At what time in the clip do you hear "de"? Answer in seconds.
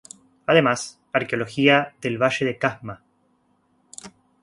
2.47-2.57